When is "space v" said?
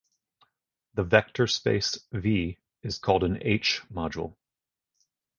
1.45-2.57